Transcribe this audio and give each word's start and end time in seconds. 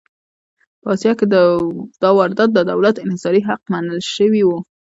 په 0.81 0.87
اسیا 0.93 1.13
کې 1.19 1.25
دا 2.03 2.09
واردات 2.17 2.49
د 2.53 2.59
دولت 2.71 2.95
انحصاري 3.05 3.41
حق 3.47 3.61
منل 3.71 3.99
شوي 4.15 4.41
وو. 4.45 4.57